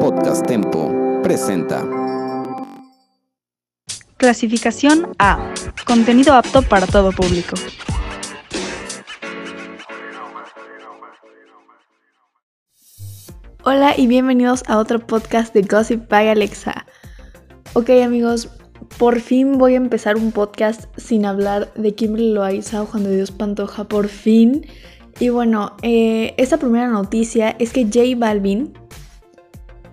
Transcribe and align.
Podcast 0.00 0.46
Tempo 0.46 1.20
presenta. 1.22 1.84
Clasificación 4.16 5.12
A. 5.18 5.52
Contenido 5.86 6.34
apto 6.34 6.62
para 6.62 6.86
todo 6.86 7.10
público. 7.10 7.56
Hola 13.64 13.94
y 13.96 14.06
bienvenidos 14.06 14.62
a 14.68 14.78
otro 14.78 15.04
podcast 15.04 15.52
de 15.52 15.62
Gossip 15.62 16.08
by 16.08 16.28
Alexa. 16.28 16.86
Ok 17.72 17.90
amigos, 18.02 18.48
por 18.98 19.20
fin 19.20 19.58
voy 19.58 19.74
a 19.74 19.78
empezar 19.78 20.16
un 20.16 20.32
podcast 20.32 20.84
sin 20.96 21.26
hablar 21.26 21.72
de 21.74 21.94
Kimberly 21.94 22.32
Loaiza 22.32 22.82
o 22.82 22.86
Juan 22.86 23.02
de 23.02 23.16
Dios 23.16 23.30
Pantoja, 23.30 23.84
por 23.84 24.08
fin. 24.08 24.64
Y 25.20 25.30
bueno, 25.30 25.76
eh, 25.82 26.34
esta 26.36 26.58
primera 26.58 26.88
noticia 26.88 27.56
es 27.58 27.72
que 27.72 27.84
J 27.84 28.16
Balvin, 28.16 28.72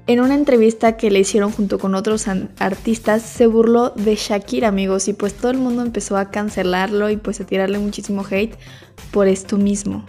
en 0.08 0.20
una 0.20 0.36
entrevista 0.36 0.98
que 0.98 1.10
le 1.10 1.20
hicieron 1.20 1.52
junto 1.52 1.80
con 1.80 1.96
otros 1.96 2.28
artistas, 2.60 3.24
se 3.24 3.48
burló 3.48 3.90
de 3.90 4.16
Shakira, 4.16 4.68
amigos, 4.68 5.08
y 5.08 5.14
pues 5.14 5.34
todo 5.34 5.52
el 5.52 5.58
mundo 5.58 5.82
empezó 5.82 6.18
a 6.18 6.30
cancelarlo 6.30 7.10
y 7.10 7.18
pues 7.18 7.42
a 7.42 7.46
tirarle 7.46 7.80
muchísimo 7.80 8.24
hate 8.30 8.56
por 9.12 9.28
esto 9.28 9.58
mismo. 9.58 10.06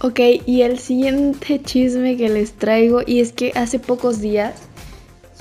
Ok, 0.00 0.20
y 0.46 0.62
el 0.62 0.80
siguiente 0.80 1.62
chisme 1.64 2.16
que 2.16 2.28
les 2.28 2.54
traigo, 2.54 3.02
y 3.06 3.20
es 3.20 3.32
que 3.32 3.52
hace 3.54 3.78
pocos 3.78 4.20
días 4.20 4.62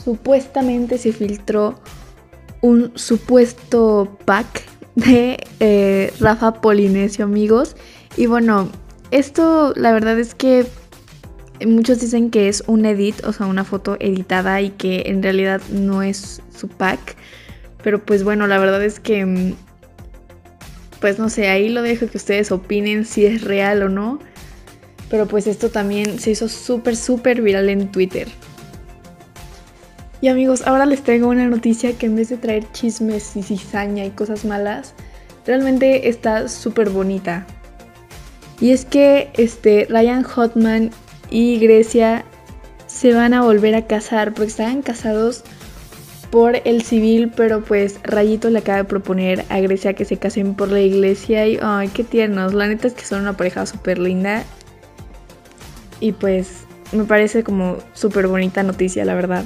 supuestamente 0.04 1.00
se 1.00 1.14
filtró 1.14 1.80
un 2.62 2.92
supuesto 2.96 4.18
pack 4.26 4.64
de 4.96 5.38
eh, 5.60 6.14
Rafa 6.20 6.62
Polinesio, 6.62 7.26
amigos. 7.26 7.76
Y 8.18 8.28
bueno, 8.28 8.70
esto 9.12 9.74
la 9.76 9.92
verdad 9.92 10.20
es 10.20 10.36
que 10.36 10.66
muchos 11.66 12.00
dicen 12.00 12.30
que 12.30 12.48
es 12.48 12.64
un 12.68 12.86
edit, 12.86 13.24
o 13.26 13.34
sea, 13.34 13.46
una 13.48 13.64
foto 13.64 13.98
editada 14.00 14.62
y 14.62 14.72
que 14.72 15.04
en 15.08 15.24
realidad 15.24 15.62
no 15.72 16.04
es 16.04 16.42
su 16.56 16.68
pack. 16.68 17.16
Pero 17.84 18.04
pues 18.04 18.24
bueno, 18.24 18.48
la 18.48 18.58
verdad 18.58 18.84
es 18.84 19.00
que... 19.00 19.26
Mm, 19.26 19.54
pues 21.00 21.20
no 21.20 21.30
sé, 21.30 21.50
ahí 21.50 21.68
lo 21.68 21.82
dejo 21.82 22.08
que 22.08 22.16
ustedes 22.18 22.50
opinen 22.54 23.04
si 23.04 23.26
es 23.26 23.42
real 23.42 23.84
o 23.84 23.90
no. 23.90 24.20
Pero 25.10 25.28
pues 25.28 25.48
esto 25.48 25.70
también 25.70 26.18
se 26.20 26.32
hizo 26.32 26.48
súper, 26.48 26.96
súper 26.96 27.42
viral 27.42 27.70
en 27.70 27.92
Twitter. 27.92 28.30
Y 30.22 30.30
amigos, 30.30 30.66
ahora 30.66 30.86
les 30.86 31.04
traigo 31.04 31.28
una 31.28 31.46
noticia 31.46 31.98
que 31.98 32.06
en 32.06 32.16
vez 32.16 32.30
de 32.30 32.38
traer 32.38 32.72
chismes 32.72 33.36
y 33.36 33.44
cizaña 33.44 34.06
y 34.06 34.12
cosas 34.12 34.46
malas, 34.46 34.94
realmente 35.46 36.08
está 36.08 36.48
súper 36.48 36.90
bonita. 36.90 37.46
Y 38.64 38.72
es 38.72 38.86
que 38.86 39.30
este, 39.34 39.88
Ryan 39.90 40.24
Hotman 40.24 40.92
y 41.30 41.60
Grecia 41.60 42.24
se 42.88 43.14
van 43.14 43.34
a 43.34 43.42
volver 43.42 43.76
a 43.76 43.88
casar 43.88 44.34
porque 44.34 44.52
estaban 44.52 44.82
casados 44.82 45.44
por 46.32 46.56
el 46.64 46.82
civil, 46.82 47.30
pero 47.36 47.62
pues 47.62 48.00
Rayito 48.04 48.50
le 48.50 48.60
acaba 48.60 48.78
de 48.78 48.84
proponer 48.86 49.44
a 49.50 49.60
Grecia 49.60 49.96
que 49.96 50.06
se 50.06 50.16
casen 50.16 50.56
por 50.56 50.72
la 50.72 50.80
iglesia 50.80 51.46
y 51.46 51.60
ay, 51.62 51.90
qué 51.90 52.06
tiernos. 52.06 52.54
La 52.54 52.68
neta 52.68 52.88
es 52.88 52.94
que 52.94 53.04
son 53.04 53.24
una 53.24 53.36
pareja 53.36 53.66
súper 53.66 54.00
linda 54.00 54.46
y 56.00 56.14
pues 56.14 56.64
me 56.94 57.04
parece 57.04 57.44
como 57.44 57.80
súper 57.92 58.28
bonita 58.28 58.64
noticia, 58.64 59.04
la 59.04 59.14
verdad. 59.14 59.44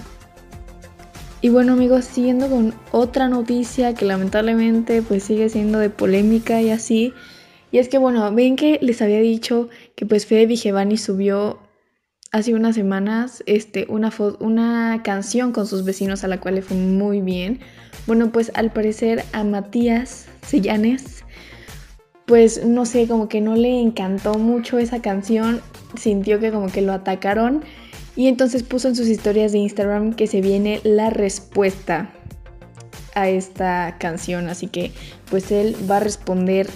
Y 1.41 1.49
bueno 1.49 1.73
amigos, 1.73 2.05
siguiendo 2.05 2.49
con 2.49 2.75
otra 2.91 3.29
noticia 3.29 3.95
que 3.95 4.05
lamentablemente 4.05 5.01
pues 5.01 5.23
sigue 5.23 5.49
siendo 5.49 5.79
de 5.79 5.89
polémica 5.89 6.61
y 6.61 6.69
así. 6.69 7.15
Y 7.71 7.79
es 7.79 7.89
que 7.89 7.97
bueno, 7.97 8.33
ven 8.33 8.55
que 8.55 8.79
les 8.81 9.01
había 9.01 9.19
dicho 9.19 9.69
que 9.95 10.05
pues 10.05 10.25
Fede 10.25 10.45
Vigevani 10.45 10.97
subió 10.97 11.59
hace 12.31 12.53
unas 12.53 12.75
semanas 12.75 13.43
este, 13.45 13.85
una, 13.89 14.11
una 14.39 15.01
canción 15.03 15.51
con 15.51 15.67
sus 15.67 15.83
vecinos 15.83 16.23
a 16.23 16.27
la 16.27 16.39
cual 16.39 16.55
le 16.55 16.61
fue 16.61 16.77
muy 16.77 17.21
bien. 17.21 17.59
Bueno, 18.05 18.31
pues 18.31 18.51
al 18.55 18.71
parecer 18.71 19.23
a 19.33 19.43
Matías 19.43 20.27
Sellanes 20.45 21.23
pues 22.27 22.65
no 22.65 22.85
sé, 22.85 23.07
como 23.07 23.29
que 23.29 23.39
no 23.39 23.55
le 23.55 23.81
encantó 23.81 24.33
mucho 24.33 24.77
esa 24.77 25.01
canción, 25.01 25.61
sintió 25.97 26.41
que 26.41 26.51
como 26.51 26.67
que 26.67 26.81
lo 26.81 26.91
atacaron 26.91 27.63
y 28.17 28.27
entonces 28.27 28.63
puso 28.63 28.89
en 28.89 28.97
sus 28.97 29.07
historias 29.07 29.53
de 29.53 29.59
Instagram 29.59 30.13
que 30.13 30.27
se 30.27 30.41
viene 30.41 30.81
la 30.83 31.09
respuesta 31.09 32.09
a 33.15 33.29
esta 33.29 33.95
canción, 33.97 34.49
así 34.49 34.67
que 34.67 34.91
pues 35.31 35.51
él 35.53 35.77
va 35.89 35.97
a 35.97 35.99
responder 36.01 36.67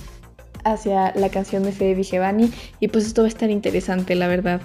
hacia 0.64 1.14
la 1.16 1.30
canción 1.30 1.64
de 1.64 1.72
Fede 1.72 1.96
Vigevani 1.96 2.52
y 2.80 2.88
pues 2.88 3.06
esto 3.06 3.22
va 3.22 3.28
a 3.28 3.30
estar 3.30 3.50
interesante, 3.50 4.16
la 4.16 4.28
verdad. 4.28 4.62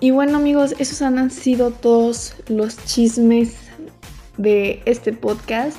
Y 0.00 0.10
bueno 0.10 0.38
amigos, 0.38 0.74
esos 0.78 1.00
han 1.02 1.30
sido 1.30 1.70
todos 1.70 2.34
los 2.48 2.76
chismes 2.84 3.54
de 4.36 4.82
este 4.84 5.12
podcast. 5.12 5.78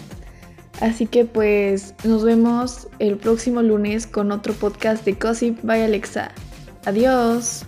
Así 0.81 1.05
que 1.05 1.25
pues 1.25 1.93
nos 2.03 2.23
vemos 2.23 2.87
el 2.99 3.17
próximo 3.17 3.61
lunes 3.61 4.07
con 4.07 4.31
otro 4.31 4.53
podcast 4.53 5.05
de 5.05 5.13
Gossip 5.13 5.59
by 5.63 5.81
Alexa. 5.83 6.31
Adiós. 6.85 7.65